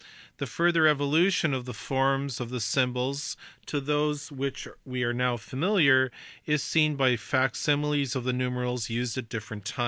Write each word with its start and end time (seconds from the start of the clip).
The 0.37 0.47
further 0.47 0.87
evolution 0.87 1.53
of 1.53 1.65
the 1.65 1.75
forms 1.75 2.39
of 2.41 2.49
the 2.49 2.59
symbols 2.59 3.37
to 3.67 3.79
those 3.79 4.31
with 4.31 4.39
which 4.39 4.67
we 4.83 5.03
are 5.03 5.37
familiar 5.37 6.11
is 6.47 6.63
indicated 6.75 6.97
below 6.97 7.07
by 7.11 7.17
facsimiles* 7.17 8.15
of 8.15 8.23
the 8.23 8.33
numerals 8.33 8.89
used 8.89 9.19
at 9.19 9.29
diffe 9.29 9.51
rent 9.51 9.65
times. 9.65 9.79